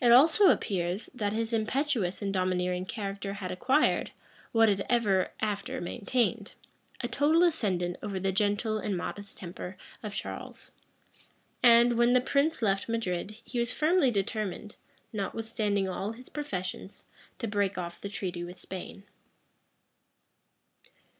[0.00, 4.12] It also appears, that his impetuous and domineering character had acquired,
[4.52, 6.52] what it ever after maintained,
[7.00, 10.70] a total ascendant over the gentle and modest temper of Charles;
[11.64, 14.76] and, when the prince left Madrid, he was firmly determined,
[15.12, 17.02] notwithstanding all his professions,
[17.40, 19.02] to break off the treaty with Spain.